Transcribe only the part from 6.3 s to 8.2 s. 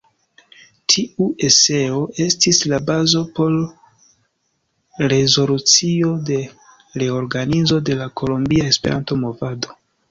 de reorganizo de la